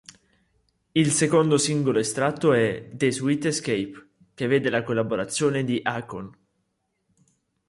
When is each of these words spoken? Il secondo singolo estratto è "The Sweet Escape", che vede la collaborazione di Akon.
Il 0.93 1.11
secondo 1.11 1.59
singolo 1.59 1.99
estratto 1.99 2.53
è 2.53 2.89
"The 2.91 3.11
Sweet 3.11 3.45
Escape", 3.45 4.09
che 4.33 4.47
vede 4.47 4.71
la 4.71 4.81
collaborazione 4.81 5.63
di 5.63 5.79
Akon. 5.83 6.35